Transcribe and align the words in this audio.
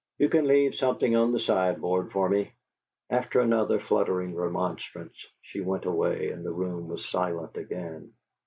"You 0.17 0.29
can 0.29 0.47
leave 0.47 0.73
something 0.73 1.15
on 1.15 1.31
the 1.31 1.39
sideboard 1.39 2.11
for 2.11 2.27
me." 2.27 2.53
After 3.11 3.39
another 3.39 3.79
fluttering 3.79 4.33
remonstrance, 4.33 5.27
she 5.43 5.61
went 5.61 5.85
away, 5.85 6.31
and 6.31 6.43
the 6.43 6.49
room 6.49 6.87
was 6.87 7.07
silent 7.07 7.55
again. 7.55 8.11